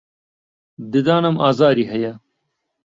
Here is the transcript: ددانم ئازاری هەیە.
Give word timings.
ددانم 0.91 1.35
ئازاری 1.43 1.85
هەیە. 1.91 2.13